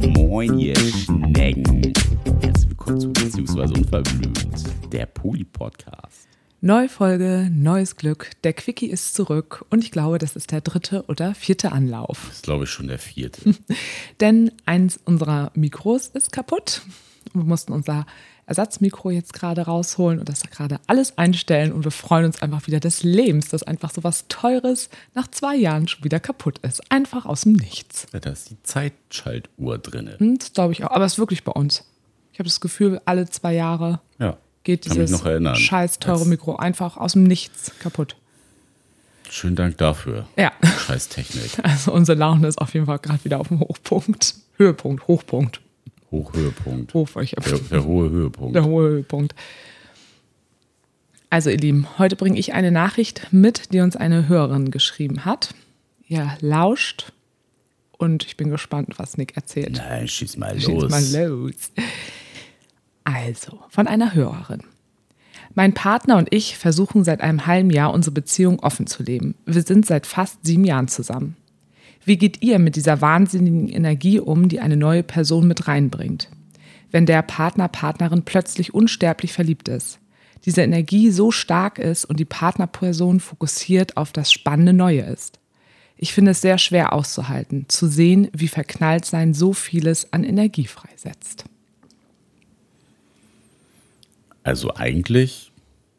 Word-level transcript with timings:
Moin, 0.00 0.58
ihr 0.58 0.74
Schnecken. 0.76 1.92
Herzlich 2.40 2.70
willkommen 2.70 3.00
zu 3.00 3.12
Beziehungsweise 3.12 3.74
Unverblümt, 3.74 4.64
der 4.90 5.04
Poli-Podcast. 5.04 6.26
Neue 6.62 6.88
Folge, 6.88 7.50
neues 7.52 7.96
Glück. 7.96 8.30
Der 8.44 8.54
Quickie 8.54 8.86
ist 8.86 9.14
zurück 9.14 9.66
und 9.68 9.84
ich 9.84 9.90
glaube, 9.90 10.16
das 10.16 10.36
ist 10.36 10.52
der 10.52 10.62
dritte 10.62 11.04
oder 11.08 11.34
vierte 11.34 11.72
Anlauf. 11.72 12.24
Das 12.28 12.36
ist, 12.36 12.44
glaube 12.44 12.64
ich, 12.64 12.70
schon 12.70 12.88
der 12.88 12.98
vierte. 12.98 13.54
Denn 14.20 14.52
eins 14.64 14.98
unserer 15.04 15.52
Mikros 15.54 16.06
ist 16.06 16.32
kaputt. 16.32 16.80
Wir 17.34 17.44
mussten 17.44 17.72
unser 17.72 18.06
Ersatzmikro 18.46 19.10
jetzt 19.10 19.32
gerade 19.34 19.62
rausholen 19.62 20.18
und 20.18 20.28
das 20.28 20.40
gerade 20.42 20.80
alles 20.86 21.18
einstellen 21.18 21.72
und 21.72 21.84
wir 21.84 21.90
freuen 21.90 22.24
uns 22.24 22.40
einfach 22.40 22.66
wieder 22.66 22.80
des 22.80 23.02
Lebens, 23.02 23.48
dass 23.48 23.62
einfach 23.62 23.90
so 23.90 24.02
was 24.04 24.26
Teures 24.28 24.88
nach 25.14 25.28
zwei 25.28 25.54
Jahren 25.56 25.86
schon 25.88 26.02
wieder 26.04 26.18
kaputt 26.20 26.58
ist. 26.60 26.80
Einfach 26.90 27.26
aus 27.26 27.42
dem 27.42 27.52
Nichts. 27.52 28.06
Ja, 28.12 28.20
da 28.20 28.30
ist 28.30 28.50
die 28.50 28.56
Zeitschaltuhr 28.62 29.78
drin. 29.78 30.10
Hm, 30.16 30.38
Das 30.38 30.52
glaube 30.52 30.72
ich 30.72 30.84
auch. 30.84 30.90
Aber 30.92 31.04
es 31.04 31.14
ist 31.14 31.18
wirklich 31.18 31.44
bei 31.44 31.52
uns. 31.52 31.84
Ich 32.32 32.38
habe 32.38 32.48
das 32.48 32.60
Gefühl, 32.60 33.00
alle 33.04 33.28
zwei 33.28 33.52
Jahre 33.54 34.00
Ja. 34.18 34.36
geht 34.64 34.84
dieses 34.86 35.20
scheiß 35.58 35.98
teure 35.98 36.24
Mikro 36.24 36.56
einfach 36.56 36.96
aus 36.96 37.12
dem 37.12 37.24
Nichts 37.24 37.72
kaputt. 37.80 38.16
Schönen 39.30 39.56
Dank 39.56 39.76
dafür. 39.76 40.26
Ja. 40.36 40.52
Scheiß 40.86 41.08
Technik. 41.08 41.50
Also 41.62 41.92
unsere 41.92 42.16
Laune 42.18 42.48
ist 42.48 42.58
auf 42.58 42.72
jeden 42.72 42.86
Fall 42.86 42.98
gerade 42.98 43.22
wieder 43.24 43.40
auf 43.40 43.48
dem 43.48 43.60
Hochpunkt. 43.60 44.36
Höhepunkt, 44.56 45.06
Hochpunkt. 45.06 45.60
Hochhöhepunkt. 46.10 46.94
Hoch, 46.94 47.08
Der, 47.14 47.58
der 47.70 47.84
hohe 47.84 48.10
Höhepunkt. 48.10 48.54
der 48.54 48.64
hohe 48.64 48.88
Höhepunkt. 48.88 49.34
Also 51.30 51.50
ihr 51.50 51.58
Lieben, 51.58 51.86
heute 51.98 52.16
bringe 52.16 52.38
ich 52.38 52.54
eine 52.54 52.70
Nachricht 52.70 53.28
mit, 53.32 53.72
die 53.72 53.80
uns 53.80 53.96
eine 53.96 54.28
Hörerin 54.28 54.70
geschrieben 54.70 55.24
hat. 55.26 55.54
Ihr 56.06 56.30
lauscht 56.40 57.12
und 57.98 58.24
ich 58.24 58.36
bin 58.38 58.48
gespannt, 58.50 58.94
was 58.98 59.18
Nick 59.18 59.36
erzählt. 59.36 59.76
Nein, 59.76 60.08
schieß 60.08 60.38
mal 60.38 60.58
Schieß 60.58 60.68
los. 60.68 60.90
mal 60.90 61.26
los. 61.26 61.54
Also, 63.04 63.58
von 63.68 63.86
einer 63.86 64.14
Hörerin. 64.14 64.62
Mein 65.54 65.74
Partner 65.74 66.16
und 66.16 66.28
ich 66.32 66.56
versuchen 66.56 67.04
seit 67.04 67.20
einem 67.20 67.46
halben 67.46 67.70
Jahr 67.70 67.92
unsere 67.92 68.12
Beziehung 68.14 68.60
offen 68.60 68.86
zu 68.86 69.02
leben. 69.02 69.34
Wir 69.44 69.62
sind 69.62 69.84
seit 69.86 70.06
fast 70.06 70.44
sieben 70.46 70.64
Jahren 70.64 70.88
zusammen. 70.88 71.36
Wie 72.04 72.16
geht 72.16 72.42
ihr 72.42 72.58
mit 72.58 72.76
dieser 72.76 73.00
wahnsinnigen 73.00 73.68
Energie 73.68 74.18
um, 74.18 74.48
die 74.48 74.60
eine 74.60 74.76
neue 74.76 75.02
Person 75.02 75.46
mit 75.46 75.68
reinbringt? 75.68 76.28
Wenn 76.90 77.06
der 77.06 77.22
Partner, 77.22 77.68
Partnerin 77.68 78.22
plötzlich 78.22 78.72
unsterblich 78.72 79.32
verliebt 79.32 79.68
ist. 79.68 79.98
Diese 80.44 80.62
Energie 80.62 81.10
so 81.10 81.30
stark 81.30 81.78
ist 81.78 82.04
und 82.04 82.18
die 82.18 82.24
Partnerperson 82.24 83.20
fokussiert 83.20 83.96
auf 83.96 84.12
das 84.12 84.32
spannende 84.32 84.72
Neue 84.72 85.02
ist. 85.02 85.38
Ich 85.96 86.12
finde 86.12 86.30
es 86.30 86.40
sehr 86.40 86.58
schwer 86.58 86.92
auszuhalten, 86.92 87.66
zu 87.68 87.88
sehen, 87.88 88.28
wie 88.32 88.48
verknallt 88.48 89.04
sein 89.04 89.34
so 89.34 89.52
vieles 89.52 90.12
an 90.12 90.22
Energie 90.22 90.66
freisetzt. 90.66 91.44
Also 94.44 94.74
eigentlich 94.74 95.52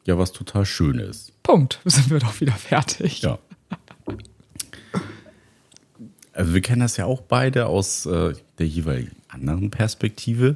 ja 0.05 0.17
was 0.17 0.31
total 0.31 0.65
Schönes. 0.65 1.31
Punkt. 1.43 1.79
Sind 1.85 2.09
wir 2.09 2.19
doch 2.19 2.39
wieder 2.41 2.53
fertig. 2.53 3.21
Ja. 3.21 3.39
Also 6.33 6.53
wir 6.53 6.61
kennen 6.61 6.81
das 6.81 6.97
ja 6.97 7.05
auch 7.05 7.21
beide 7.21 7.65
aus 7.67 8.05
äh, 8.05 8.33
der 8.59 8.67
jeweiligen 8.67 9.15
anderen 9.27 9.71
Perspektive 9.71 10.55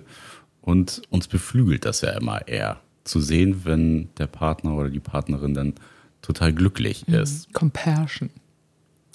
und 0.62 1.02
uns 1.10 1.28
beflügelt 1.28 1.86
das 1.86 2.02
ja 2.02 2.12
immer 2.12 2.48
eher 2.48 2.80
zu 3.04 3.20
sehen, 3.20 3.62
wenn 3.66 4.10
der 4.18 4.28
Partner 4.28 4.74
oder 4.76 4.90
die 4.90 5.00
Partnerin 5.02 5.54
dann 5.54 5.74
total 6.22 6.54
glücklich 6.54 7.08
ist. 7.08 7.52
Compassion. 7.54 8.30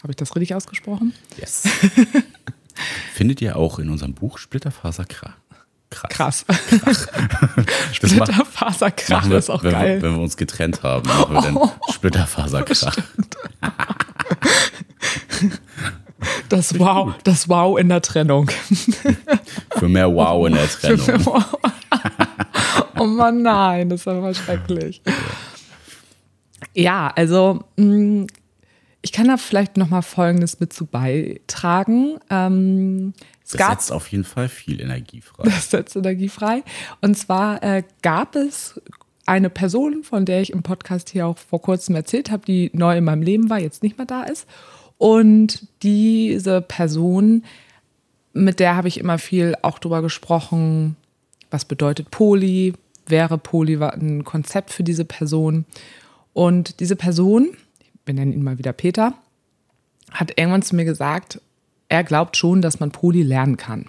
Habe 0.02 0.12
ich 0.12 0.16
das 0.16 0.34
richtig 0.36 0.54
ausgesprochen? 0.54 1.14
Yes. 1.38 1.62
Findet 3.14 3.40
ihr 3.40 3.56
auch 3.56 3.78
in 3.78 3.88
unserem 3.88 4.14
Buch 4.14 4.38
Splitterfaser 4.38 5.04
Krass. 5.04 5.32
Krass. 5.90 6.44
Das 8.00 8.14
macht- 8.14 8.28
Splitterfaserkrach 8.28 9.30
ist 9.30 9.48
auch 9.50 9.62
wenn, 9.64 9.72
geil. 9.72 9.96
Wir, 9.96 10.02
wenn 10.02 10.16
wir 10.16 10.22
uns 10.22 10.36
getrennt 10.36 10.82
haben, 10.82 11.08
machen 11.08 11.34
wir 11.34 11.40
dann 11.42 11.58
Splitterfaserkrach. 11.92 12.96
Das 16.48 16.78
Wow, 16.78 17.14
das 17.24 17.48
Wow 17.48 17.78
in 17.78 17.88
der 17.88 18.02
Trennung. 18.02 18.50
Für 19.78 19.88
mehr 19.88 20.12
Wow 20.12 20.46
in 20.46 20.54
der 20.54 20.66
Trennung. 20.68 21.44
oh 22.98 23.04
Mann, 23.04 23.42
nein, 23.42 23.88
das 23.88 24.00
ist 24.00 24.08
aber 24.08 24.34
schrecklich. 24.34 25.02
Ja, 26.74 27.12
also 27.14 27.60
mh, 27.76 28.26
ich 29.02 29.12
kann 29.12 29.28
da 29.28 29.36
vielleicht 29.36 29.76
noch 29.76 29.88
mal 29.88 30.02
Folgendes 30.02 30.60
mit 30.60 30.72
zu 30.72 30.86
beitragen. 30.86 32.18
Ähm, 32.30 33.14
es 33.44 33.52
Das 33.52 33.66
setzt 33.68 33.92
auf 33.92 34.08
jeden 34.08 34.24
Fall 34.24 34.48
viel 34.48 34.80
Energie 34.80 35.20
frei. 35.20 35.44
das 35.44 35.70
setzt 35.70 35.96
Energie 35.96 36.28
frei. 36.28 36.62
Und 37.00 37.16
zwar 37.16 37.62
äh, 37.62 37.82
gab 38.02 38.34
es 38.36 38.80
eine 39.24 39.50
Person, 39.50 40.02
von 40.04 40.24
der 40.24 40.40
ich 40.40 40.52
im 40.52 40.62
Podcast 40.62 41.10
hier 41.10 41.26
auch 41.26 41.38
vor 41.38 41.60
kurzem 41.62 41.94
erzählt 41.94 42.30
habe, 42.30 42.44
die 42.46 42.70
neu 42.72 42.96
in 42.96 43.04
meinem 43.04 43.22
Leben 43.22 43.50
war, 43.50 43.60
jetzt 43.60 43.82
nicht 43.82 43.98
mehr 43.98 44.06
da 44.06 44.22
ist. 44.22 44.46
Und 44.98 45.66
diese 45.82 46.60
Person, 46.60 47.44
mit 48.32 48.60
der 48.60 48.76
habe 48.76 48.88
ich 48.88 48.98
immer 48.98 49.18
viel 49.18 49.54
auch 49.62 49.78
drüber 49.78 50.02
gesprochen, 50.02 50.96
was 51.50 51.64
bedeutet 51.64 52.10
Poli, 52.10 52.74
wäre 53.06 53.38
Poli 53.38 53.76
ein 53.82 54.24
Konzept 54.24 54.70
für 54.70 54.82
diese 54.82 55.04
Person. 55.04 55.64
Und 56.32 56.80
diese 56.80 56.96
Person, 56.96 57.48
wir 58.04 58.14
nennen 58.14 58.32
ihn 58.32 58.42
mal 58.42 58.58
wieder 58.58 58.72
Peter, 58.72 59.14
hat 60.10 60.32
irgendwann 60.36 60.62
zu 60.62 60.76
mir 60.76 60.84
gesagt, 60.84 61.40
er 61.88 62.04
glaubt 62.04 62.36
schon, 62.36 62.60
dass 62.60 62.80
man 62.80 62.90
Poli 62.90 63.22
lernen 63.22 63.56
kann. 63.56 63.86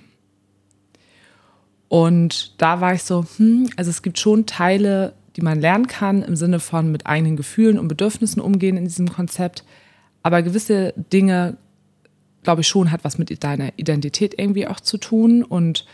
Und 1.90 2.62
da 2.62 2.82
war 2.82 2.94
ich 2.94 3.04
so, 3.04 3.26
hm, 3.38 3.70
also 3.76 3.90
es 3.90 4.02
gibt 4.02 4.20
schon 4.20 4.46
Teile, 4.46 5.14
die 5.36 5.42
man 5.42 5.60
lernen 5.60 5.88
kann, 5.88 6.22
im 6.22 6.36
Sinne 6.36 6.60
von 6.60 6.92
mit 6.92 7.08
eigenen 7.08 7.36
Gefühlen 7.36 7.80
und 7.80 7.88
Bedürfnissen 7.88 8.42
umgehen 8.42 8.78
in 8.78 8.86
diesem 8.86 9.10
Konzept. 9.10 9.64
Aber 10.24 10.42
gewisse 10.42 10.94
Dinge, 11.12 11.58
glaube 12.44 12.62
ich, 12.62 12.68
schon 12.68 12.92
hat 12.92 13.04
was 13.04 13.18
mit 13.18 13.44
deiner 13.44 13.72
Identität 13.78 14.38
irgendwie 14.38 14.68
auch 14.68 14.80
zu 14.80 14.98
tun 14.98 15.44
und 15.44 15.86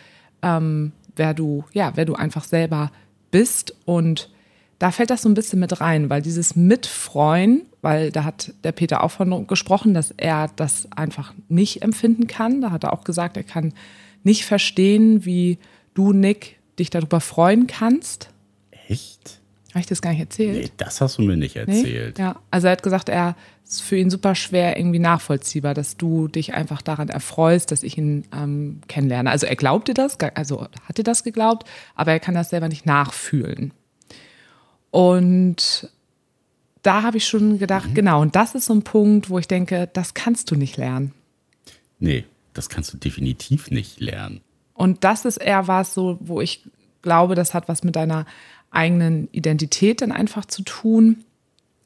ähm, 0.41 0.91
wer 1.15 1.33
du, 1.33 1.63
ja, 1.73 1.91
wer 1.95 2.05
du 2.05 2.15
einfach 2.15 2.43
selber 2.43 2.91
bist. 3.31 3.75
Und 3.85 4.29
da 4.79 4.91
fällt 4.91 5.09
das 5.09 5.21
so 5.21 5.29
ein 5.29 5.33
bisschen 5.33 5.59
mit 5.59 5.79
rein, 5.81 6.09
weil 6.09 6.21
dieses 6.21 6.55
Mitfreuen, 6.55 7.63
weil 7.81 8.11
da 8.11 8.23
hat 8.23 8.53
der 8.63 8.71
Peter 8.71 9.03
auch 9.03 9.11
von 9.11 9.47
gesprochen, 9.47 9.93
dass 9.93 10.11
er 10.11 10.49
das 10.55 10.91
einfach 10.91 11.33
nicht 11.49 11.81
empfinden 11.81 12.27
kann. 12.27 12.61
Da 12.61 12.71
hat 12.71 12.83
er 12.83 12.93
auch 12.93 13.03
gesagt, 13.03 13.37
er 13.37 13.43
kann 13.43 13.73
nicht 14.23 14.45
verstehen, 14.45 15.25
wie 15.25 15.59
du, 15.93 16.11
Nick, 16.11 16.57
dich 16.79 16.89
darüber 16.89 17.21
freuen 17.21 17.67
kannst. 17.67 18.29
Echt? 18.87 19.39
Habe 19.75 19.81
ich 19.81 19.87
das 19.87 20.01
gar 20.01 20.11
nicht 20.11 20.21
erzählt? 20.21 20.55
Nee, 20.55 20.71
das 20.77 21.01
hast 21.01 21.17
du 21.17 21.21
mir 21.23 21.35
nicht 21.35 21.57
Nee? 21.57 21.61
erzählt. 21.63 22.17
Ja, 22.17 22.37
also 22.49 22.67
er 22.67 22.71
hat 22.71 22.81
gesagt, 22.81 23.09
er 23.09 23.35
ist 23.67 23.81
für 23.81 23.97
ihn 23.97 24.09
super 24.09 24.33
schwer 24.33 24.77
irgendwie 24.77 24.99
nachvollziehbar, 24.99 25.73
dass 25.73 25.97
du 25.97 26.29
dich 26.29 26.53
einfach 26.53 26.81
daran 26.81 27.09
erfreust, 27.09 27.71
dass 27.71 27.83
ich 27.83 27.97
ihn 27.97 28.23
ähm, 28.33 28.79
kennenlerne. 28.87 29.29
Also 29.29 29.47
er 29.47 29.57
glaubte 29.57 29.93
das, 29.93 30.17
also 30.35 30.69
hatte 30.87 31.03
das 31.03 31.25
geglaubt, 31.25 31.67
aber 31.93 32.13
er 32.13 32.21
kann 32.21 32.35
das 32.35 32.51
selber 32.51 32.69
nicht 32.69 32.85
nachfühlen. 32.85 33.73
Und 34.91 35.89
da 36.81 37.03
habe 37.03 37.17
ich 37.17 37.27
schon 37.27 37.59
gedacht, 37.59 37.93
genau, 37.93 38.21
und 38.21 38.37
das 38.37 38.55
ist 38.55 38.67
so 38.67 38.73
ein 38.73 38.83
Punkt, 38.83 39.29
wo 39.29 39.39
ich 39.39 39.47
denke, 39.49 39.89
das 39.91 40.13
kannst 40.13 40.51
du 40.51 40.55
nicht 40.55 40.77
lernen. 40.77 41.11
Nee, 41.99 42.23
das 42.53 42.69
kannst 42.69 42.93
du 42.93 42.97
definitiv 42.97 43.71
nicht 43.71 43.99
lernen. 43.99 44.39
Und 44.73 45.03
das 45.03 45.25
ist 45.25 45.35
eher 45.35 45.67
was 45.67 45.93
so, 45.93 46.17
wo 46.21 46.39
ich 46.39 46.63
glaube, 47.01 47.35
das 47.35 47.53
hat 47.53 47.67
was 47.67 47.83
mit 47.83 47.97
deiner 47.97 48.25
eigenen 48.75 49.29
Identität 49.31 50.01
dann 50.01 50.11
einfach 50.11 50.45
zu 50.45 50.63
tun, 50.63 51.23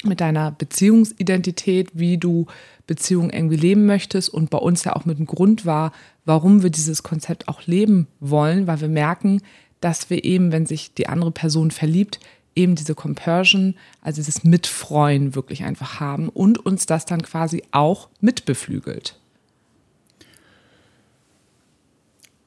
mit 0.04 0.22
deiner 0.22 0.52
Beziehungsidentität, 0.52 1.90
wie 1.94 2.18
du 2.18 2.48
Beziehungen 2.88 3.30
irgendwie 3.32 3.58
leben 3.58 3.86
möchtest 3.86 4.30
und 4.30 4.50
bei 4.50 4.58
uns 4.58 4.84
ja 4.84 4.96
auch 4.96 5.06
mit 5.06 5.20
dem 5.20 5.26
Grund 5.26 5.66
war, 5.66 5.92
warum 6.26 6.64
wir 6.64 6.70
dieses 6.70 7.04
Konzept 7.04 7.48
auch 7.48 7.66
leben 7.68 8.08
wollen, 8.20 8.66
weil 8.66 8.80
wir 8.82 8.88
merken, 8.88 9.42
dass 9.82 10.10
wir 10.10 10.24
eben, 10.24 10.52
wenn 10.52 10.66
sich 10.66 10.94
die 10.94 11.08
andere 11.08 11.32
Person 11.32 11.72
verliebt, 11.72 12.20
eben 12.56 12.76
diese 12.76 12.96
Compersion, 12.96 13.76
also 14.02 14.22
dieses 14.22 14.44
Mitfreuen 14.44 15.36
wirklich 15.36 15.64
einfach 15.64 16.00
haben 16.00 16.30
und 16.30 16.58
uns 16.58 16.86
das 16.86 17.06
dann 17.06 17.22
quasi 17.22 17.64
auch 17.72 18.10
mitbeflügelt. 18.22 19.20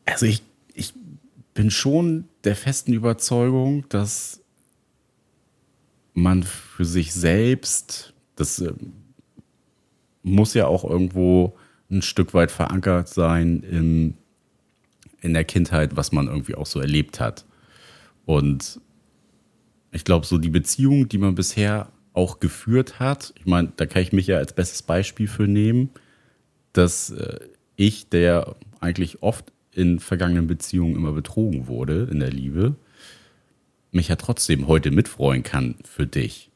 Also 0.05 0.27
ich, 0.27 0.43
bin 1.55 1.71
schon 1.71 2.29
der 2.45 2.57
festen 2.57 2.93
Überzeugung, 2.93 3.89
dass 3.89 4.41
man 6.15 6.43
für 6.43 6.85
sich 6.85 7.13
selbst, 7.13 8.13
das 8.37 8.59
äh, 8.61 8.73
muss 10.23 10.55
ja 10.55 10.67
auch 10.67 10.85
irgendwo 10.85 11.57
ein 11.91 12.03
Stück 12.03 12.35
weit 12.35 12.51
verankert 12.51 13.09
sein 13.09 13.63
in, 13.63 14.15
in 15.21 15.35
der 15.35 15.45
Kindheit, 15.45 15.97
was 15.97 16.13
man 16.13 16.27
irgendwie 16.27 16.55
auch 16.55 16.67
so 16.67 16.81
erlebt 16.81 17.21
hat. 17.21 17.45
Und 18.25 18.81
ich 19.91 20.05
glaube, 20.05 20.27
so 20.27 20.39
die 20.39 20.49
Beziehung, 20.49 21.09
die 21.09 21.19
man 21.19 21.35
bisher 21.35 21.91
auch 22.15 22.41
geführt 22.41 22.99
hat, 22.99 23.33
ich 23.39 23.47
meine, 23.47 23.73
da 23.77 23.87
kann 23.87 24.03
ich 24.03 24.13
mich 24.13 24.27
ja 24.27 24.39
als 24.39 24.55
bestes 24.55 24.83
Beispiel 24.83 25.29
für 25.29 25.47
nehmen, 25.47 25.91
dass 26.73 27.11
äh, 27.11 27.41
ich, 27.77 28.09
der 28.09 28.57
eigentlich 28.81 29.23
oft 29.23 29.53
in 29.75 29.99
vergangenen 29.99 30.47
Beziehungen 30.47 30.97
immer 30.97 31.13
betrogen 31.13 31.67
wurde 31.67 32.09
in 32.11 32.21
der 32.21 32.31
Liebe, 32.31 32.77
mich 33.91 34.09
ja 34.09 34.17
trotzdem 34.17 34.67
heute 34.69 34.91
mitfreuen 34.91 35.43
kann 35.43 35.77
für 35.85 36.07
dich. 36.07 36.51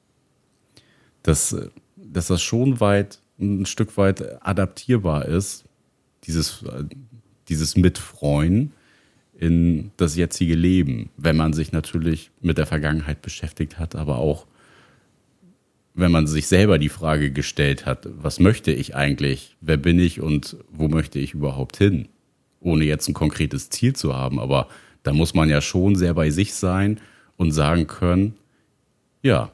Dass, 1.22 1.56
dass 1.96 2.28
das 2.28 2.42
schon 2.42 2.80
weit, 2.80 3.20
ein 3.38 3.66
Stück 3.66 3.96
weit 3.96 4.42
adaptierbar 4.46 5.26
ist, 5.26 5.64
dieses, 6.24 6.64
dieses 7.48 7.76
Mitfreuen 7.76 8.72
in 9.38 9.90
das 9.96 10.16
jetzige 10.16 10.54
Leben, 10.54 11.10
wenn 11.16 11.36
man 11.36 11.52
sich 11.52 11.72
natürlich 11.72 12.30
mit 12.40 12.58
der 12.58 12.66
Vergangenheit 12.66 13.20
beschäftigt 13.22 13.78
hat, 13.78 13.94
aber 13.94 14.18
auch 14.18 14.46
wenn 15.94 16.12
man 16.12 16.26
sich 16.26 16.46
selber 16.46 16.78
die 16.78 16.90
Frage 16.90 17.30
gestellt 17.30 17.86
hat, 17.86 18.08
was 18.10 18.38
möchte 18.38 18.70
ich 18.70 18.94
eigentlich, 18.94 19.56
wer 19.60 19.76
bin 19.78 19.98
ich 19.98 20.20
und 20.20 20.56
wo 20.70 20.88
möchte 20.88 21.18
ich 21.18 21.34
überhaupt 21.34 21.76
hin, 21.76 22.08
ohne 22.66 22.84
jetzt 22.84 23.08
ein 23.08 23.14
konkretes 23.14 23.70
Ziel 23.70 23.94
zu 23.94 24.14
haben, 24.14 24.40
aber 24.40 24.68
da 25.02 25.12
muss 25.12 25.34
man 25.34 25.48
ja 25.48 25.60
schon 25.60 25.94
sehr 25.94 26.14
bei 26.14 26.30
sich 26.30 26.52
sein 26.54 27.00
und 27.36 27.52
sagen 27.52 27.86
können, 27.86 28.34
ja, 29.22 29.52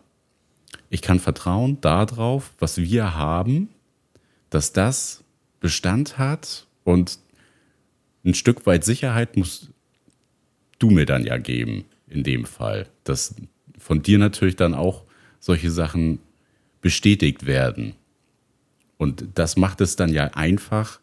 ich 0.88 1.02
kann 1.02 1.20
vertrauen 1.20 1.78
darauf, 1.80 2.52
was 2.58 2.78
wir 2.78 3.14
haben, 3.14 3.68
dass 4.50 4.72
das 4.72 5.22
Bestand 5.60 6.18
hat 6.18 6.66
und 6.84 7.18
ein 8.24 8.34
Stück 8.34 8.66
weit 8.66 8.84
Sicherheit 8.84 9.36
musst 9.36 9.70
du 10.78 10.90
mir 10.90 11.06
dann 11.06 11.24
ja 11.24 11.36
geben, 11.36 11.84
in 12.08 12.22
dem 12.22 12.46
Fall. 12.46 12.88
Dass 13.04 13.34
von 13.78 14.02
dir 14.02 14.18
natürlich 14.18 14.56
dann 14.56 14.74
auch 14.74 15.04
solche 15.38 15.70
Sachen 15.70 16.18
bestätigt 16.80 17.46
werden. 17.46 17.94
Und 18.96 19.26
das 19.34 19.56
macht 19.56 19.80
es 19.80 19.96
dann 19.96 20.12
ja 20.12 20.28
einfach 20.34 21.00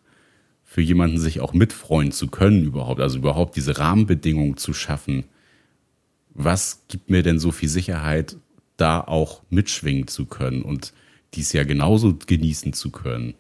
für 0.70 0.82
jemanden, 0.82 1.18
sich 1.18 1.40
auch 1.40 1.54
mitfreuen 1.54 2.12
zu 2.12 2.28
können 2.28 2.64
überhaupt. 2.64 3.02
Also 3.02 3.18
überhaupt 3.18 3.56
diese 3.56 3.80
Rahmenbedingungen 3.80 4.56
zu 4.56 4.72
schaffen. 4.72 5.24
Was 6.36 6.84
gibt 6.90 7.10
mir 7.10 7.24
denn 7.24 7.40
so 7.40 7.52
viel 7.52 7.68
Sicherheit, 7.68 8.38
da 8.78 9.02
auch 9.02 9.42
mitschwingen 9.50 10.08
zu 10.08 10.28
können 10.28 10.62
und 10.62 10.94
dies 11.34 11.54
ja 11.54 11.64
genauso 11.64 12.16
genießen 12.24 12.74
zu 12.74 12.92
können? 12.92 13.34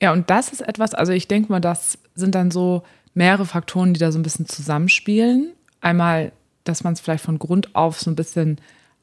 Ja, 0.00 0.12
und 0.12 0.30
das 0.30 0.52
ist 0.52 0.60
etwas, 0.60 0.94
also 0.94 1.10
ich 1.10 1.26
denke 1.26 1.50
mal, 1.50 1.58
das 1.58 1.98
sind 2.14 2.36
dann 2.36 2.52
so 2.52 2.84
mehrere 3.12 3.44
Faktoren, 3.44 3.92
die 3.92 3.98
da 3.98 4.12
so 4.12 4.18
ein 4.20 4.22
bisschen 4.22 4.46
zusammenspielen. 4.46 5.52
Einmal, 5.80 6.30
dass 6.62 6.84
man 6.84 6.92
es 6.92 7.00
vielleicht 7.00 7.24
von 7.24 7.40
Grund 7.40 7.74
auf 7.74 8.00
so 8.00 8.08
ein 8.08 8.14
bisschen 8.16 8.60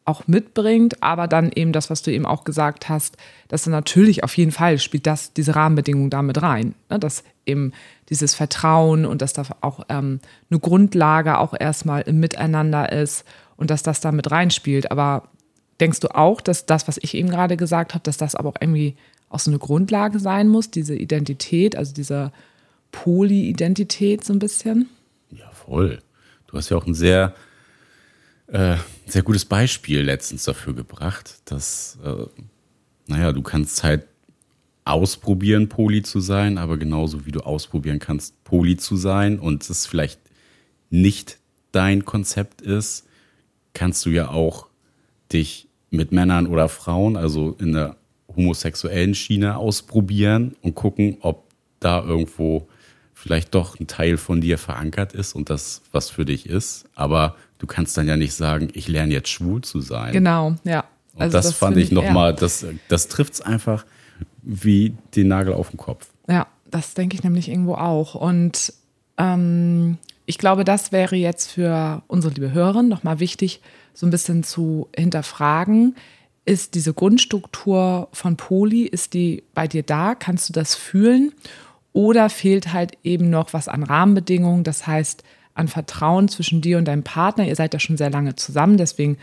auch 0.08 0.28
mitbringt, 0.28 1.04
aber 1.04 1.28
dann 1.28 1.52
eben 1.52 1.74
das, 1.74 1.90
was 1.90 2.02
du 2.02 2.12
eben 2.12 2.26
auch 2.26 2.44
gesagt 2.44 2.88
hast, 2.88 3.18
dass 3.50 3.68
natürlich 3.68 4.24
auf 4.24 4.38
jeden 4.38 4.52
Fall 4.52 4.80
spielt 4.80 5.06
das 5.06 5.34
diese 5.34 5.56
Rahmenbedingungen 5.56 6.10
damit 6.10 6.42
rein, 6.42 6.76
ne? 6.90 6.98
dass 6.98 7.24
eben 7.46 7.74
dieses 8.10 8.34
Vertrauen 8.34 9.06
und 9.06 9.22
dass 9.22 9.34
da 9.34 9.44
auch 9.62 9.86
ähm, 9.90 10.20
eine 10.50 10.60
Grundlage 10.60 11.38
auch 11.38 11.54
erstmal 11.60 12.04
im 12.04 12.20
Miteinander 12.20 12.92
ist 12.92 13.26
und 13.58 13.70
dass 13.70 13.84
das 13.84 14.00
da 14.00 14.12
mit 14.12 14.32
reinspielt. 14.32 14.92
Aber 14.92 15.28
denkst 15.80 16.00
du 16.00 16.16
auch, 16.16 16.40
dass 16.40 16.66
das, 16.66 16.88
was 16.88 16.98
ich 16.98 17.14
eben 17.14 17.30
gerade 17.30 17.58
gesagt 17.58 17.94
habe, 17.94 18.04
dass 18.04 18.18
das 18.18 18.36
aber 18.36 18.50
auch 18.50 18.58
irgendwie 18.62 18.96
auch 19.30 19.40
so 19.40 19.52
eine 19.52 19.60
Grundlage 19.60 20.20
sein 20.20 20.48
muss, 20.48 20.72
diese 20.72 20.96
Identität, 20.96 21.76
also 21.76 21.94
diese 21.94 22.32
Poly-Identität 22.92 24.24
so 24.24 24.32
ein 24.32 24.40
bisschen? 24.40 24.90
Ja, 25.32 25.50
voll. 25.52 26.00
Du 26.48 26.58
hast 26.58 26.70
ja 26.70 26.78
auch 26.78 26.88
ein 26.88 26.94
sehr, 26.94 27.34
äh, 28.48 28.78
sehr 29.06 29.24
gutes 29.24 29.46
Beispiel 29.46 30.02
letztens 30.02 30.46
dafür 30.46 30.74
gebracht, 30.74 31.42
dass, 31.46 31.98
äh, 32.04 32.26
naja, 33.08 33.32
du 33.34 33.42
kannst 33.42 33.84
halt 33.84 34.08
ausprobieren, 34.86 35.68
Poly 35.68 36.02
zu 36.02 36.20
sein, 36.20 36.58
aber 36.58 36.78
genauso 36.78 37.26
wie 37.26 37.32
du 37.32 37.42
ausprobieren 37.42 38.00
kannst, 38.00 38.44
Poly 38.46 38.78
zu 38.78 38.96
sein 38.96 39.40
und 39.40 39.70
es 39.70 39.86
vielleicht 39.86 40.20
nicht 40.90 41.40
dein 41.74 42.06
Konzept 42.06 42.62
ist, 42.62 43.06
kannst 43.74 44.06
du 44.06 44.10
ja 44.10 44.30
auch 44.30 44.68
dich 45.32 45.68
mit 45.90 46.12
Männern 46.12 46.48
oder 46.48 46.70
Frauen, 46.70 47.18
also 47.18 47.56
in 47.60 47.74
der 47.74 47.98
homosexuellen 48.34 49.14
Schiene 49.14 49.58
ausprobieren 49.58 50.56
und 50.62 50.76
gucken, 50.76 51.18
ob 51.22 51.48
da 51.80 52.04
irgendwo 52.04 52.68
vielleicht 53.18 53.56
doch 53.56 53.80
ein 53.80 53.88
Teil 53.88 54.18
von 54.18 54.42
dir 54.42 54.60
verankert 54.60 55.14
ist 55.14 55.34
und 55.34 55.50
das 55.50 55.82
was 55.92 56.10
für 56.10 56.24
dich 56.24 56.46
ist. 56.48 56.86
Aber 56.94 57.36
du 57.58 57.66
kannst 57.66 57.98
dann 57.98 58.08
ja 58.08 58.16
nicht 58.16 58.34
sagen, 58.34 58.70
ich 58.74 58.88
lerne 58.88 59.12
jetzt 59.12 59.30
schwul 59.30 59.62
zu 59.62 59.82
sein. 59.82 60.14
Genau, 60.14 60.56
ja. 60.64 60.84
Und 61.16 61.24
also 61.24 61.38
das, 61.38 61.48
das 61.48 61.56
fand 61.56 61.78
ich 61.78 61.92
nochmal, 61.92 62.36
das, 62.36 62.66
das 62.90 63.08
trifft 63.08 63.34
es 63.34 63.42
einfach 63.42 63.86
wie 64.44 64.96
den 65.16 65.30
Nagel 65.30 65.54
auf 65.54 65.72
den 65.72 65.78
Kopf. 65.78 66.08
Ja, 66.30 66.46
das 66.70 66.94
denke 66.94 67.16
ich 67.16 67.24
nämlich 67.24 67.50
irgendwo 67.50 67.74
auch. 67.74 68.14
Und 68.14 68.72
ähm, 69.18 69.98
ich 70.28 70.38
glaube, 70.38 70.64
das 70.64 70.92
wäre 70.92 71.16
jetzt 71.16 71.52
für 71.52 72.04
unsere 72.06 72.36
liebe 72.36 72.52
Hörerin 72.52 72.88
nochmal 72.88 73.20
wichtig, 73.20 73.62
so 73.96 74.06
ein 74.06 74.12
bisschen 74.12 74.44
zu 74.44 74.90
hinterfragen. 74.96 75.96
Ist 76.46 76.76
diese 76.76 76.94
Grundstruktur 76.94 78.10
von 78.14 78.38
Poli, 78.38 78.84
ist 78.84 79.16
die 79.16 79.44
bei 79.56 79.68
dir 79.68 79.82
da? 79.82 80.14
Kannst 80.14 80.50
du 80.50 80.54
das 80.54 80.76
fühlen? 80.76 81.34
Oder 81.98 82.30
fehlt 82.30 82.74
halt 82.74 82.96
eben 83.04 83.32
noch 83.32 83.54
was 83.54 83.68
an 83.68 83.82
Rahmenbedingungen, 83.82 84.64
das 84.64 84.86
heißt 84.86 85.24
an 85.56 85.68
Vertrauen 85.68 86.28
zwischen 86.28 86.62
dir 86.62 86.78
und 86.78 86.86
deinem 86.86 87.02
Partner. 87.02 87.48
Ihr 87.48 87.56
seid 87.56 87.74
ja 87.74 87.80
schon 87.80 87.98
sehr 87.98 88.12
lange 88.12 88.36
zusammen, 88.36 88.78
deswegen 88.78 89.18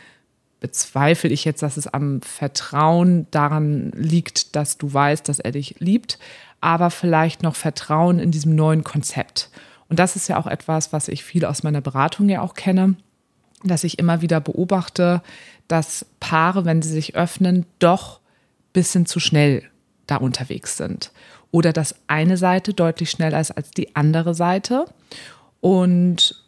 bezweifle 0.59 1.31
ich 1.31 1.44
jetzt, 1.44 1.62
dass 1.62 1.76
es 1.76 1.87
am 1.87 2.21
Vertrauen 2.21 3.29
daran 3.31 3.93
liegt, 3.94 4.56
dass 4.56 4.76
du 4.76 4.93
weißt, 4.93 5.29
dass 5.29 5.38
er 5.38 5.53
dich 5.53 5.76
liebt, 5.79 6.19
aber 6.61 6.91
vielleicht 6.91 7.44
noch 7.44 7.55
Vertrauen 7.55 8.19
in 8.19 8.32
diesem 8.32 8.56
neuen 8.56 8.82
Konzept. 8.82 9.50
Und 9.88 10.00
das 10.00 10.17
ist 10.17 10.29
ja 10.29 10.37
auch 10.37 10.49
etwas, 10.49 10.93
was 10.93 11.06
ich 11.06 11.23
viel 11.23 11.44
aus 11.44 11.62
meiner 11.62 11.81
Beratung 11.81 12.29
ja 12.29 12.41
auch 12.41 12.55
kenne, 12.55 12.97
dass 13.62 13.85
ich 13.85 14.00
immer 14.00 14.20
wieder 14.20 14.41
beobachte, 14.41 15.23
dass 15.69 16.06
Paare, 16.19 16.65
wenn 16.65 16.82
sie 16.82 16.91
sich 16.91 17.15
öffnen, 17.15 17.67
doch 17.79 18.19
ein 18.19 18.73
bisschen 18.73 19.06
zu 19.06 19.20
schnell 19.20 19.62
da 20.09 20.17
unterwegs 20.17 20.77
sind 20.77 21.12
oder 21.55 21.73
dass 21.73 21.95
eine 22.09 22.37
Seite 22.37 22.75
deutlich 22.75 23.11
schneller 23.11 23.39
ist 23.41 23.53
als 23.53 23.71
die 23.71 23.95
andere 23.95 24.35
Seite. 24.35 24.87
Und 25.61 26.45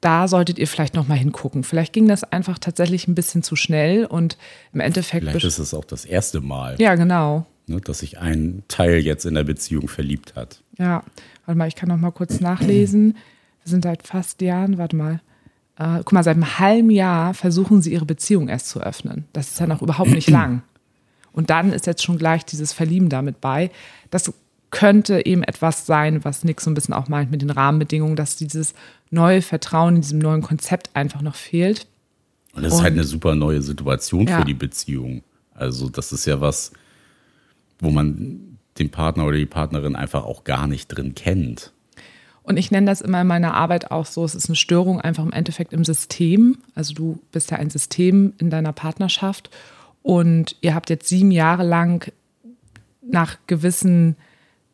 da 0.00 0.28
solltet 0.28 0.60
ihr 0.60 0.68
vielleicht 0.68 0.94
noch 0.94 1.08
mal 1.08 1.16
hingucken. 1.16 1.64
Vielleicht 1.64 1.92
ging 1.92 2.06
das 2.06 2.22
einfach 2.22 2.60
tatsächlich 2.60 3.08
ein 3.08 3.16
bisschen 3.16 3.42
zu 3.42 3.56
schnell 3.56 4.06
und 4.06 4.38
im 4.72 4.78
Endeffekt. 4.78 5.24
Vielleicht 5.26 5.44
ist 5.44 5.58
es 5.58 5.74
auch 5.74 5.84
das 5.84 6.04
erste 6.04 6.40
Mal. 6.40 6.76
Ja, 6.78 6.94
genau. 6.94 7.44
Ne, 7.66 7.80
dass 7.80 7.98
sich 7.98 8.18
ein 8.18 8.62
Teil 8.68 8.98
jetzt 8.98 9.26
in 9.26 9.34
der 9.34 9.42
Beziehung 9.42 9.88
verliebt 9.88 10.36
hat. 10.36 10.62
Ja, 10.78 11.02
warte 11.44 11.58
mal, 11.58 11.66
ich 11.66 11.74
kann 11.74 11.88
noch 11.88 11.96
mal 11.96 12.12
kurz 12.12 12.38
nachlesen. 12.38 13.16
Wir 13.64 13.70
sind 13.70 13.82
seit 13.82 14.06
fast 14.06 14.40
Jahren, 14.42 14.78
warte 14.78 14.94
mal. 14.94 15.20
Äh, 15.76 15.98
guck 16.04 16.12
mal, 16.12 16.22
seit 16.22 16.36
einem 16.36 16.60
halben 16.60 16.90
Jahr 16.90 17.34
versuchen 17.34 17.82
sie 17.82 17.92
ihre 17.92 18.06
Beziehung 18.06 18.48
erst 18.48 18.68
zu 18.68 18.80
öffnen. 18.80 19.24
Das 19.32 19.50
ist 19.50 19.58
ja 19.58 19.66
noch 19.66 19.82
überhaupt 19.82 20.10
nicht 20.10 20.30
lang. 20.30 20.62
Und 21.36 21.50
dann 21.50 21.72
ist 21.72 21.86
jetzt 21.86 22.02
schon 22.02 22.18
gleich 22.18 22.44
dieses 22.44 22.72
Verlieben 22.72 23.08
damit 23.08 23.40
bei. 23.40 23.70
Das 24.10 24.32
könnte 24.70 25.24
eben 25.24 25.44
etwas 25.44 25.86
sein, 25.86 26.24
was 26.24 26.42
Nick 26.42 26.60
so 26.60 26.70
ein 26.70 26.74
bisschen 26.74 26.94
auch 26.94 27.08
meint 27.08 27.30
mit 27.30 27.42
den 27.42 27.50
Rahmenbedingungen, 27.50 28.16
dass 28.16 28.36
dieses 28.36 28.74
neue 29.10 29.42
Vertrauen 29.42 29.96
in 29.96 30.00
diesem 30.00 30.18
neuen 30.18 30.42
Konzept 30.42 30.90
einfach 30.94 31.22
noch 31.22 31.36
fehlt. 31.36 31.86
Und 32.54 32.64
das 32.64 32.74
ist 32.74 32.82
halt 32.82 32.94
eine 32.94 33.04
super 33.04 33.34
neue 33.34 33.62
Situation 33.62 34.26
ja. 34.26 34.38
für 34.38 34.44
die 34.44 34.54
Beziehung. 34.54 35.22
Also 35.54 35.88
das 35.90 36.10
ist 36.10 36.24
ja 36.26 36.40
was, 36.40 36.72
wo 37.78 37.90
man 37.90 38.58
den 38.78 38.90
Partner 38.90 39.26
oder 39.26 39.36
die 39.36 39.46
Partnerin 39.46 39.94
einfach 39.94 40.24
auch 40.24 40.42
gar 40.44 40.66
nicht 40.66 40.88
drin 40.88 41.14
kennt. 41.14 41.72
Und 42.42 42.56
ich 42.56 42.70
nenne 42.70 42.86
das 42.86 43.00
immer 43.00 43.20
in 43.20 43.26
meiner 43.26 43.54
Arbeit 43.54 43.90
auch 43.90 44.06
so, 44.06 44.24
es 44.24 44.34
ist 44.34 44.48
eine 44.48 44.56
Störung 44.56 45.00
einfach 45.00 45.24
im 45.24 45.32
Endeffekt 45.32 45.72
im 45.72 45.84
System. 45.84 46.58
Also 46.74 46.94
du 46.94 47.18
bist 47.32 47.50
ja 47.50 47.58
ein 47.58 47.70
System 47.70 48.32
in 48.38 48.50
deiner 48.50 48.72
Partnerschaft 48.72 49.50
und 50.06 50.54
ihr 50.60 50.76
habt 50.76 50.88
jetzt 50.88 51.08
sieben 51.08 51.32
Jahre 51.32 51.64
lang 51.64 52.12
nach 53.02 53.38
gewissen 53.48 54.14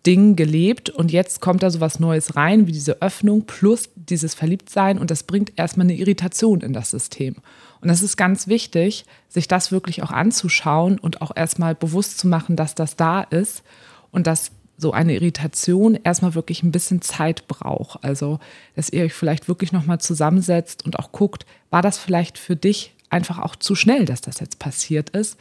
Dingen 0.05 0.37
gelebt 0.37 0.91
und 0.91 1.11
jetzt 1.11 1.41
kommt 1.41 1.62
da 1.62 1.71
so 1.71 1.81
was 1.81 1.99
Neues 1.99 2.37
rein, 2.37 2.67
wie 2.67 2.73
diese 2.73 3.01
Öffnung 3.01 3.47
plus 3.47 3.89
dieses 3.97 4.35
Verliebtsein 4.35 4.99
und 4.99 5.11
das 5.11 5.23
bringt 5.23 5.55
erstmal 5.57 5.87
eine 5.87 5.97
Irritation 5.97 6.61
in 6.61 6.75
das 6.75 6.91
System. 6.91 7.37
Und 7.81 7.89
das 7.89 8.03
ist 8.03 8.19
ganz 8.19 8.47
wichtig, 8.47 9.07
sich 9.31 9.49
das 9.49 9.73
wirklich 9.73 10.03
auch 10.03 10.11
anzuschauen 10.11 10.99
und 10.99 11.23
auch 11.23 11.35
erstmal 11.35 11.75
bewusst 11.75 12.19
zu 12.19 12.29
machen, 12.29 12.55
dass 12.55 12.75
das 12.75 12.97
da 12.97 13.23
ist 13.23 13.62
und 14.11 14.27
dass 14.27 14.51
so 14.77 14.93
eine 14.93 15.15
Irritation 15.15 15.99
erstmal 16.05 16.35
wirklich 16.35 16.62
ein 16.62 16.73
bisschen 16.73 17.01
Zeit 17.01 17.49
braucht. 17.49 18.05
Also, 18.05 18.39
dass 18.77 18.91
ihr 18.91 19.05
euch 19.05 19.15
vielleicht 19.15 19.49
wirklich 19.49 19.73
nochmal 19.73 19.99
zusammensetzt 19.99 20.85
und 20.85 20.99
auch 20.99 21.11
guckt, 21.11 21.47
war 21.71 21.81
das 21.81 21.97
vielleicht 21.97 22.37
für 22.37 22.55
dich 22.55 22.95
einfach 23.12 23.38
auch 23.38 23.57
zu 23.57 23.75
schnell, 23.75 24.04
dass 24.04 24.21
das 24.21 24.40
jetzt 24.40 24.59
passiert 24.59 25.11
ist. 25.11 25.38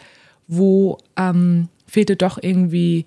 Wo 0.47 0.97
ähm, 1.17 1.69
fehlte 1.87 2.15
doch 2.15 2.37
irgendwie 2.41 3.05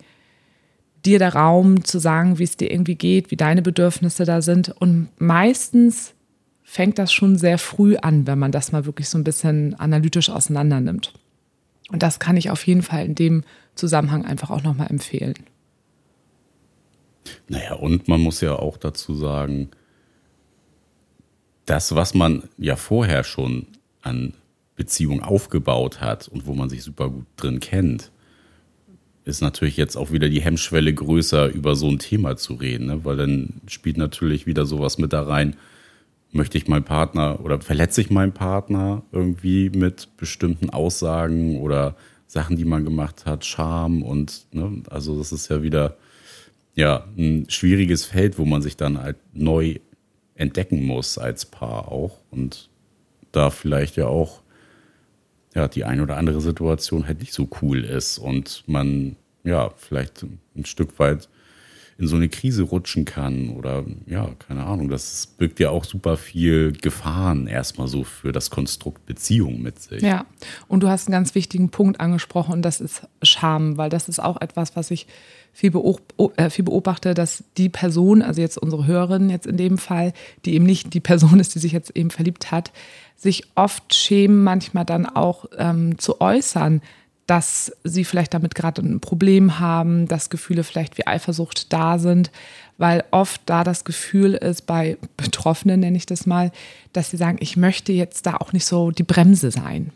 dir 1.04 1.18
der 1.18 1.34
Raum 1.34 1.84
zu 1.84 1.98
sagen, 1.98 2.38
wie 2.38 2.44
es 2.44 2.56
dir 2.56 2.70
irgendwie 2.70 2.94
geht, 2.94 3.30
wie 3.30 3.36
deine 3.36 3.62
Bedürfnisse 3.62 4.24
da 4.24 4.40
sind. 4.40 4.70
Und 4.70 5.08
meistens 5.18 6.14
fängt 6.62 6.98
das 6.98 7.12
schon 7.12 7.36
sehr 7.36 7.58
früh 7.58 7.96
an, 7.96 8.26
wenn 8.26 8.38
man 8.38 8.52
das 8.52 8.72
mal 8.72 8.86
wirklich 8.86 9.08
so 9.08 9.18
ein 9.18 9.24
bisschen 9.24 9.74
analytisch 9.74 10.30
auseinander 10.30 10.80
nimmt. 10.80 11.12
Und 11.90 12.02
das 12.02 12.18
kann 12.18 12.36
ich 12.36 12.50
auf 12.50 12.66
jeden 12.66 12.82
Fall 12.82 13.04
in 13.04 13.14
dem 13.14 13.44
Zusammenhang 13.74 14.24
einfach 14.24 14.50
auch 14.50 14.62
nochmal 14.62 14.88
empfehlen. 14.90 15.34
Naja, 17.48 17.74
und 17.74 18.08
man 18.08 18.20
muss 18.20 18.40
ja 18.40 18.56
auch 18.56 18.76
dazu 18.76 19.14
sagen, 19.14 19.70
das, 21.66 21.94
was 21.94 22.14
man 22.14 22.44
ja 22.58 22.76
vorher 22.76 23.24
schon 23.24 23.66
an 24.02 24.34
Beziehung 24.76 25.22
aufgebaut 25.22 26.00
hat 26.00 26.28
und 26.28 26.46
wo 26.46 26.54
man 26.54 26.68
sich 26.68 26.82
super 26.82 27.10
gut 27.10 27.26
drin 27.36 27.60
kennt, 27.60 28.10
ist 29.24 29.40
natürlich 29.40 29.76
jetzt 29.76 29.96
auch 29.96 30.12
wieder 30.12 30.28
die 30.28 30.42
Hemmschwelle 30.42 30.92
größer, 30.92 31.48
über 31.48 31.76
so 31.76 31.88
ein 31.88 31.98
Thema 31.98 32.36
zu 32.36 32.54
reden, 32.54 32.86
ne? 32.86 33.04
weil 33.04 33.16
dann 33.16 33.60
spielt 33.66 33.96
natürlich 33.96 34.46
wieder 34.46 34.66
sowas 34.66 34.98
mit 34.98 35.12
da 35.12 35.22
rein. 35.22 35.56
Möchte 36.30 36.58
ich 36.58 36.68
meinen 36.68 36.84
Partner 36.84 37.40
oder 37.42 37.60
verletze 37.60 38.00
ich 38.00 38.10
meinen 38.10 38.32
Partner 38.32 39.02
irgendwie 39.12 39.70
mit 39.70 40.08
bestimmten 40.16 40.68
Aussagen 40.70 41.60
oder 41.60 41.96
Sachen, 42.26 42.56
die 42.56 42.64
man 42.64 42.84
gemacht 42.84 43.24
hat, 43.24 43.44
Scham 43.44 44.02
und 44.02 44.46
ne? 44.52 44.82
also 44.90 45.16
das 45.16 45.32
ist 45.32 45.48
ja 45.48 45.62
wieder 45.62 45.96
ja 46.74 47.06
ein 47.16 47.46
schwieriges 47.48 48.04
Feld, 48.04 48.38
wo 48.38 48.44
man 48.44 48.60
sich 48.60 48.76
dann 48.76 49.00
halt 49.00 49.16
neu 49.32 49.76
entdecken 50.34 50.84
muss 50.84 51.16
als 51.16 51.46
Paar 51.46 51.90
auch 51.90 52.18
und 52.30 52.68
da 53.32 53.50
vielleicht 53.50 53.96
ja 53.96 54.06
auch 54.06 54.43
ja, 55.54 55.68
die 55.68 55.84
eine 55.84 56.02
oder 56.02 56.16
andere 56.16 56.40
Situation 56.40 57.06
halt 57.06 57.20
nicht 57.20 57.32
so 57.32 57.48
cool 57.62 57.84
ist 57.84 58.18
und 58.18 58.64
man 58.66 59.16
ja 59.44 59.70
vielleicht 59.70 60.24
ein 60.56 60.64
Stück 60.64 60.98
weit 60.98 61.28
in 61.96 62.06
so 62.06 62.16
eine 62.16 62.28
Krise 62.28 62.64
rutschen 62.64 63.04
kann 63.04 63.50
oder 63.50 63.84
ja, 64.06 64.28
keine 64.46 64.64
Ahnung. 64.64 64.88
Das 64.88 65.26
birgt 65.38 65.60
ja 65.60 65.70
auch 65.70 65.84
super 65.84 66.16
viel 66.16 66.72
Gefahren 66.72 67.46
erstmal 67.46 67.86
so 67.86 68.04
für 68.04 68.32
das 68.32 68.50
Konstrukt 68.50 69.06
Beziehung 69.06 69.62
mit 69.62 69.80
sich. 69.80 70.02
Ja, 70.02 70.26
und 70.66 70.82
du 70.82 70.88
hast 70.88 71.06
einen 71.06 71.12
ganz 71.12 71.34
wichtigen 71.34 71.70
Punkt 71.70 72.00
angesprochen 72.00 72.52
und 72.52 72.62
das 72.62 72.80
ist 72.80 73.06
Scham, 73.22 73.76
weil 73.76 73.90
das 73.90 74.08
ist 74.08 74.20
auch 74.20 74.40
etwas, 74.40 74.74
was 74.76 74.90
ich 74.90 75.06
viel, 75.52 75.72
äh, 76.36 76.50
viel 76.50 76.64
beobachte, 76.64 77.14
dass 77.14 77.44
die 77.56 77.68
Person, 77.68 78.22
also 78.22 78.40
jetzt 78.40 78.58
unsere 78.58 78.86
Hörerin 78.86 79.30
jetzt 79.30 79.46
in 79.46 79.56
dem 79.56 79.78
Fall, 79.78 80.12
die 80.44 80.54
eben 80.54 80.66
nicht 80.66 80.92
die 80.94 81.00
Person 81.00 81.38
ist, 81.38 81.54
die 81.54 81.60
sich 81.60 81.72
jetzt 81.72 81.96
eben 81.96 82.10
verliebt 82.10 82.50
hat, 82.50 82.72
sich 83.14 83.44
oft 83.54 83.94
schämen, 83.94 84.42
manchmal 84.42 84.84
dann 84.84 85.06
auch 85.06 85.46
ähm, 85.56 85.96
zu 85.98 86.20
äußern, 86.20 86.82
dass 87.26 87.72
sie 87.84 88.04
vielleicht 88.04 88.34
damit 88.34 88.54
gerade 88.54 88.82
ein 88.82 89.00
Problem 89.00 89.58
haben, 89.58 90.06
dass 90.08 90.30
Gefühle 90.30 90.62
vielleicht 90.62 90.98
wie 90.98 91.06
Eifersucht 91.06 91.72
da 91.72 91.98
sind, 91.98 92.30
weil 92.76 93.04
oft 93.10 93.40
da 93.46 93.64
das 93.64 93.84
Gefühl 93.84 94.34
ist, 94.34 94.66
bei 94.66 94.98
Betroffenen 95.16 95.80
nenne 95.80 95.96
ich 95.96 96.06
das 96.06 96.26
mal, 96.26 96.52
dass 96.92 97.10
sie 97.10 97.16
sagen, 97.16 97.38
ich 97.40 97.56
möchte 97.56 97.92
jetzt 97.92 98.26
da 98.26 98.36
auch 98.36 98.52
nicht 98.52 98.66
so 98.66 98.90
die 98.90 99.04
Bremse 99.04 99.50
sein. 99.50 99.90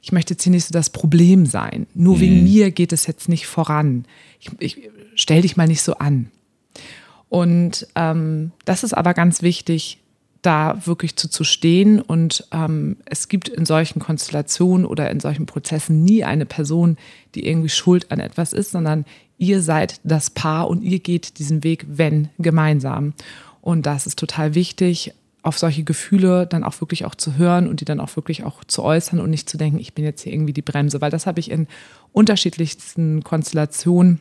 Ich 0.00 0.10
möchte 0.10 0.34
jetzt 0.34 0.42
hier 0.42 0.52
nicht 0.52 0.64
so 0.64 0.72
das 0.72 0.90
Problem 0.90 1.46
sein. 1.46 1.86
Nur 1.94 2.16
mhm. 2.16 2.20
wegen 2.20 2.44
mir 2.44 2.70
geht 2.70 2.92
es 2.92 3.06
jetzt 3.06 3.28
nicht 3.28 3.46
voran. 3.46 4.04
Ich, 4.40 4.50
ich 4.58 4.90
stell 5.14 5.42
dich 5.42 5.56
mal 5.56 5.68
nicht 5.68 5.82
so 5.82 5.94
an. 5.94 6.30
Und 7.28 7.86
ähm, 7.94 8.52
das 8.64 8.84
ist 8.84 8.94
aber 8.94 9.14
ganz 9.14 9.42
wichtig, 9.42 10.01
da 10.42 10.84
wirklich 10.84 11.16
zu, 11.16 11.30
zu 11.30 11.44
stehen. 11.44 12.00
Und 12.00 12.46
ähm, 12.52 12.96
es 13.06 13.28
gibt 13.28 13.48
in 13.48 13.64
solchen 13.64 14.00
Konstellationen 14.00 14.84
oder 14.84 15.10
in 15.10 15.20
solchen 15.20 15.46
Prozessen 15.46 16.02
nie 16.02 16.24
eine 16.24 16.46
Person, 16.46 16.96
die 17.34 17.46
irgendwie 17.46 17.68
schuld 17.68 18.10
an 18.10 18.20
etwas 18.20 18.52
ist, 18.52 18.72
sondern 18.72 19.04
ihr 19.38 19.62
seid 19.62 20.00
das 20.04 20.30
Paar 20.30 20.68
und 20.68 20.82
ihr 20.82 20.98
geht 20.98 21.38
diesen 21.38 21.64
Weg, 21.64 21.86
wenn 21.88 22.28
gemeinsam. 22.38 23.14
Und 23.60 23.86
das 23.86 24.06
ist 24.06 24.18
total 24.18 24.54
wichtig, 24.54 25.14
auf 25.42 25.58
solche 25.58 25.82
Gefühle 25.82 26.46
dann 26.46 26.62
auch 26.64 26.80
wirklich 26.80 27.04
auch 27.04 27.14
zu 27.14 27.36
hören 27.36 27.68
und 27.68 27.80
die 27.80 27.84
dann 27.84 28.00
auch 28.00 28.14
wirklich 28.16 28.44
auch 28.44 28.62
zu 28.64 28.82
äußern 28.82 29.20
und 29.20 29.30
nicht 29.30 29.50
zu 29.50 29.56
denken, 29.56 29.78
ich 29.78 29.94
bin 29.94 30.04
jetzt 30.04 30.22
hier 30.22 30.32
irgendwie 30.32 30.52
die 30.52 30.62
Bremse, 30.62 31.00
weil 31.00 31.10
das 31.10 31.26
habe 31.26 31.40
ich 31.40 31.50
in 31.50 31.66
unterschiedlichsten 32.12 33.24
Konstellationen, 33.24 34.20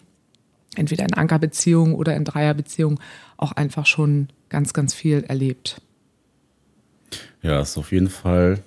entweder 0.75 1.04
in 1.04 1.13
Ankerbeziehungen 1.13 1.94
oder 1.94 2.16
in 2.16 2.25
Dreierbeziehungen, 2.25 3.00
auch 3.38 3.51
einfach 3.51 3.86
schon 3.86 4.30
ganz, 4.50 4.74
ganz 4.74 4.94
viel 4.94 5.24
erlebt. 5.28 5.82
Ja, 7.41 7.62
ist 7.62 7.77
auf 7.77 7.91
jeden 7.91 8.10
Fall 8.10 8.63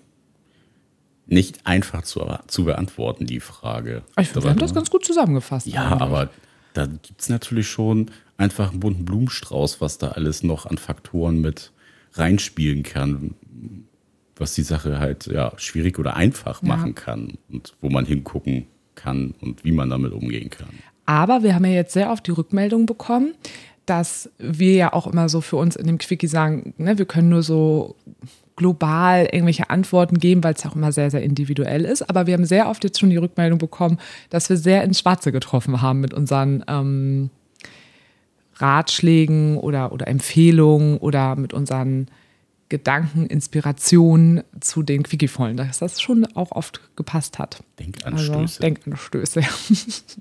nicht 1.26 1.66
einfach 1.66 2.02
zu, 2.02 2.24
zu 2.46 2.64
beantworten, 2.64 3.26
die 3.26 3.40
Frage. 3.40 4.02
Ich 4.18 4.28
finde, 4.28 4.44
wir 4.44 4.50
haben 4.50 4.58
das 4.58 4.74
ganz 4.74 4.90
gut 4.90 5.04
zusammengefasst. 5.04 5.66
Ja, 5.66 5.88
eigentlich. 5.88 6.00
aber 6.02 6.30
da 6.74 6.86
gibt 6.86 7.20
es 7.20 7.28
natürlich 7.28 7.68
schon 7.68 8.10
einfach 8.36 8.70
einen 8.70 8.80
bunten 8.80 9.04
Blumenstrauß, 9.04 9.80
was 9.80 9.98
da 9.98 10.08
alles 10.08 10.42
noch 10.42 10.66
an 10.66 10.78
Faktoren 10.78 11.40
mit 11.40 11.72
reinspielen 12.14 12.82
kann, 12.82 13.34
was 14.36 14.54
die 14.54 14.62
Sache 14.62 14.98
halt 14.98 15.26
ja, 15.26 15.52
schwierig 15.56 15.98
oder 15.98 16.16
einfach 16.16 16.62
ja. 16.62 16.68
machen 16.68 16.94
kann 16.94 17.38
und 17.48 17.74
wo 17.80 17.88
man 17.88 18.04
hingucken 18.04 18.66
kann 18.94 19.34
und 19.40 19.64
wie 19.64 19.72
man 19.72 19.90
damit 19.90 20.12
umgehen 20.12 20.50
kann. 20.50 20.70
Aber 21.06 21.42
wir 21.42 21.54
haben 21.54 21.64
ja 21.64 21.72
jetzt 21.72 21.92
sehr 21.92 22.10
oft 22.10 22.26
die 22.26 22.30
Rückmeldung 22.30 22.86
bekommen, 22.86 23.34
dass 23.86 24.30
wir 24.38 24.74
ja 24.74 24.92
auch 24.92 25.06
immer 25.06 25.28
so 25.28 25.40
für 25.40 25.56
uns 25.56 25.76
in 25.76 25.86
dem 25.86 25.98
Quickie 25.98 26.26
sagen, 26.26 26.74
ne, 26.78 26.98
wir 26.98 27.04
können 27.04 27.28
nur 27.28 27.42
so 27.42 27.96
global 28.56 29.28
irgendwelche 29.30 29.70
Antworten 29.70 30.18
geben, 30.18 30.44
weil 30.44 30.54
es 30.54 30.64
auch 30.64 30.76
immer 30.76 30.92
sehr, 30.92 31.10
sehr 31.10 31.22
individuell 31.22 31.84
ist. 31.84 32.08
Aber 32.08 32.26
wir 32.26 32.34
haben 32.34 32.44
sehr 32.44 32.68
oft 32.68 32.84
jetzt 32.84 33.00
schon 33.00 33.10
die 33.10 33.16
Rückmeldung 33.16 33.58
bekommen, 33.58 33.98
dass 34.30 34.48
wir 34.48 34.56
sehr 34.56 34.84
ins 34.84 35.00
Schwarze 35.00 35.32
getroffen 35.32 35.82
haben 35.82 36.00
mit 36.00 36.14
unseren 36.14 36.64
ähm, 36.68 37.30
Ratschlägen 38.56 39.56
oder, 39.56 39.92
oder 39.92 40.06
Empfehlungen 40.06 40.98
oder 40.98 41.36
mit 41.36 41.52
unseren 41.52 42.06
Gedanken, 42.68 43.26
Inspirationen 43.26 44.42
zu 44.60 44.82
den 44.82 45.02
Quickie-Vollen, 45.02 45.56
dass 45.56 45.78
das 45.78 46.00
schon 46.00 46.26
auch 46.34 46.50
oft 46.52 46.80
gepasst 46.96 47.38
hat. 47.38 47.62
Denkanstöße. 47.78 48.34
Also, 48.34 48.60
Denkanstöße, 48.60 49.40
ja. 49.40 49.48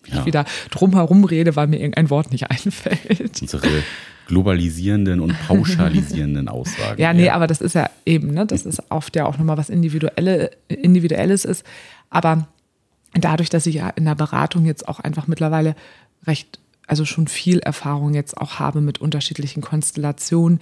Wie 0.03 0.19
ich 0.19 0.25
wieder 0.25 0.45
drumherum 0.69 1.23
rede, 1.23 1.55
weil 1.55 1.67
mir 1.67 1.77
irgendein 1.77 2.09
Wort 2.09 2.31
nicht 2.31 2.49
einfällt. 2.51 3.41
Unsere 3.41 3.83
globalisierenden 4.27 5.19
und 5.19 5.37
pauschalisierenden 5.47 6.47
Aussagen. 6.47 7.01
Ja, 7.01 7.13
nee, 7.13 7.25
ja. 7.25 7.33
aber 7.33 7.47
das 7.47 7.61
ist 7.61 7.75
ja 7.75 7.89
eben, 8.05 8.33
ne, 8.33 8.45
das 8.45 8.65
ist 8.65 8.81
oft 8.89 9.15
ja 9.15 9.25
auch 9.25 9.37
nochmal 9.37 9.57
was 9.57 9.69
Individuelle, 9.69 10.51
Individuelles 10.67 11.45
ist. 11.45 11.65
Aber 12.09 12.47
dadurch, 13.13 13.49
dass 13.49 13.65
ich 13.65 13.75
ja 13.75 13.89
in 13.89 14.05
der 14.05 14.15
Beratung 14.15 14.65
jetzt 14.65 14.87
auch 14.87 14.99
einfach 14.99 15.27
mittlerweile 15.27 15.75
recht, 16.25 16.59
also 16.87 17.05
schon 17.05 17.27
viel 17.27 17.59
Erfahrung 17.59 18.13
jetzt 18.13 18.37
auch 18.37 18.59
habe 18.59 18.81
mit 18.81 18.99
unterschiedlichen 18.99 19.61
Konstellationen, 19.61 20.59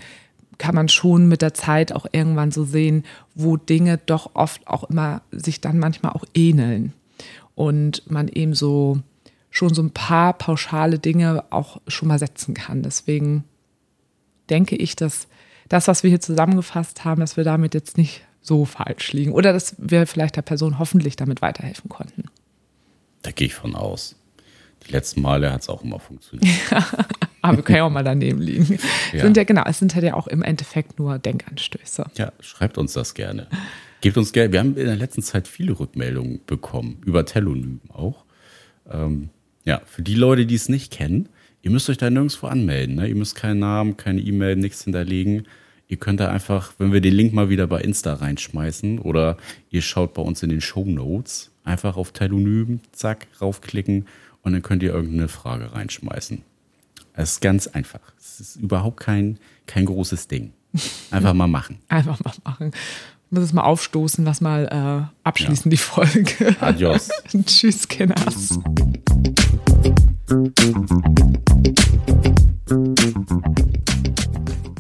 kann 0.62 0.76
man 0.76 0.90
schon 0.90 1.28
mit 1.28 1.42
der 1.42 1.56
Zeit 1.56 1.92
auch 1.92 2.06
irgendwann 2.12 2.52
so 2.52 2.64
sehen, 2.66 3.04
wo 3.34 3.58
Dinge 3.58 3.98
doch 3.98 4.36
oft 4.36 4.68
auch 4.68 4.84
immer 4.84 5.24
sich 5.32 5.60
dann 5.60 5.80
manchmal 5.80 6.12
auch 6.12 6.24
ähneln. 6.36 6.94
Und 7.56 8.10
man 8.12 8.28
eben 8.28 8.54
so 8.54 9.00
schon 9.50 9.74
so 9.74 9.82
ein 9.82 9.90
paar 9.90 10.34
pauschale 10.34 11.00
Dinge 11.00 11.46
auch 11.50 11.82
schon 11.88 12.10
mal 12.10 12.20
setzen 12.20 12.54
kann. 12.54 12.84
Deswegen 12.84 13.44
denke 14.52 14.76
ich, 14.76 14.96
dass 14.96 15.28
das, 15.68 15.88
was 15.88 16.04
wir 16.04 16.12
hier 16.12 16.22
zusammengefasst 16.22 17.06
haben, 17.06 17.22
dass 17.22 17.38
wir 17.38 17.44
damit 17.44 17.74
jetzt 17.74 17.98
nicht 17.98 18.22
so 18.40 18.66
falsch 18.66 19.14
liegen 19.14 19.32
oder 19.32 19.54
dass 19.54 19.76
wir 19.80 20.06
vielleicht 20.06 20.36
der 20.36 20.44
Person 20.44 20.78
hoffentlich 20.78 21.16
damit 21.16 21.42
weiterhelfen 21.42 21.90
konnten. 21.90 22.26
Da 23.24 23.32
gehe 23.32 23.48
ich 23.48 23.56
von 23.56 23.74
aus. 23.76 24.16
Die 24.88 24.92
letzten 24.92 25.22
Male 25.22 25.52
hat 25.52 25.62
es 25.64 25.70
auch 25.70 25.84
immer 25.84 26.00
funktioniert. 26.00 26.54
Aber 27.42 27.58
wir 27.58 27.64
können 27.64 27.78
ja 27.78 27.84
auch 27.84 27.92
mal 27.92 28.04
daneben 28.04 28.40
liegen. 28.40 28.78
Ja. 29.14 29.24
Sind 29.24 29.36
ja 29.36 29.44
genau, 29.44 29.64
es 29.66 29.80
sind 29.80 29.94
ja 29.94 30.14
auch 30.14 30.28
im 30.28 30.42
Endeffekt 30.42 30.98
nur 30.98 31.20
Denkanstöße. 31.20 32.06
Ja, 32.16 32.32
schreibt 32.40 32.78
uns 32.78 32.94
das 32.94 33.14
gerne. 33.14 33.48
Gebt 34.00 34.16
uns 34.16 34.32
gerne. 34.32 34.54
Wir 34.54 34.60
haben 34.60 34.78
in 34.78 34.86
der 34.86 34.96
letzten 34.96 35.22
Zeit 35.22 35.50
viele 35.50 35.78
Rückmeldungen 35.78 36.40
bekommen, 36.48 37.02
über 37.06 37.26
Telonym 37.26 37.82
auch. 37.90 38.24
Ähm, 38.90 39.30
ja, 39.66 39.82
für 39.86 40.02
die 40.02 40.16
Leute, 40.16 40.46
die 40.46 40.56
es 40.56 40.70
nicht 40.70 40.94
kennen, 40.94 41.28
ihr 41.62 41.72
müsst 41.72 41.90
euch 41.90 41.98
da 41.98 42.10
nirgendwo 42.10 42.48
anmelden. 42.48 42.96
Ne? 42.96 43.08
Ihr 43.08 43.16
müsst 43.16 43.36
keinen 43.36 43.60
Namen, 43.60 43.98
keine 43.98 44.22
E-Mail, 44.22 44.56
nichts 44.56 44.86
hinterlegen. 44.86 45.46
Ihr 45.90 45.98
könnt 45.98 46.22
da 46.22 46.30
einfach, 46.30 46.74
wenn 46.78 46.94
wir 46.94 47.02
den 47.02 47.14
Link 47.14 47.34
mal 47.34 47.50
wieder 47.50 47.68
bei 47.68 47.82
Insta 47.82 48.14
reinschmeißen 48.14 49.00
oder 49.00 49.36
ihr 49.72 49.82
schaut 49.82 50.14
bei 50.14 50.22
uns 50.22 50.42
in 50.42 50.50
den 50.50 50.62
Show 50.62 50.86
Notes, 50.86 51.52
einfach 51.66 51.98
auf 51.98 52.14
Telonym, 52.14 52.80
zack, 52.94 53.28
raufklicken 53.42 54.08
und 54.42 54.54
dann 54.54 54.62
könnt 54.62 54.84
ihr 54.84 54.94
irgendeine 54.94 55.28
Frage 55.28 55.74
reinschmeißen. 55.74 56.44
Es 57.14 57.34
ist 57.34 57.42
ganz 57.42 57.68
einfach. 57.68 58.00
Es 58.18 58.40
ist 58.40 58.56
überhaupt 58.56 59.00
kein, 59.00 59.38
kein 59.68 59.86
großes 59.86 60.28
Ding. 60.28 60.54
Einfach 61.12 61.34
mal 61.34 61.48
machen. 61.48 61.80
Einfach 61.90 62.24
mal 62.24 62.34
machen. 62.44 62.72
Muss 63.30 63.44
es 63.44 63.54
mal 63.54 63.64
aufstoßen, 63.64 64.26
lass 64.26 64.42
mal 64.42 64.68
äh, 64.68 65.28
abschließen 65.28 65.72
ja. 65.72 65.76
die 65.76 65.78
Folge. 65.78 66.56
Adios. 66.60 67.10
Tschüss, 67.46 67.88
Kenners. 67.88 68.60